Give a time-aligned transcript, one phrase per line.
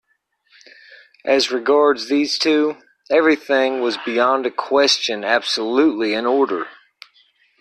[1.25, 2.77] As regards these two,
[3.11, 6.65] everything was beyond a question absolutely in order.